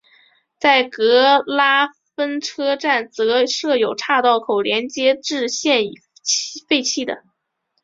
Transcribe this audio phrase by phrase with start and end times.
[0.59, 5.93] 在格拉芬车站则设有岔道连接至现已
[6.67, 7.21] 废弃的。